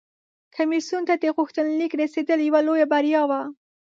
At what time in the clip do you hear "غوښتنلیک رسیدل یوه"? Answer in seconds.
1.37-2.61